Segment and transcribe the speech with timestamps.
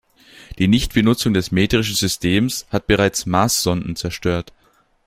[0.57, 4.51] Die Nichtbenutzung des metrischen Systems hat bereits Marssonden zerstört.